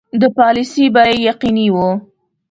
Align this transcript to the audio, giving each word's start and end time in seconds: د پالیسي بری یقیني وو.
د 0.21 0.23
پالیسي 0.37 0.85
بری 0.95 1.17
یقیني 1.29 1.67
وو. 1.73 1.89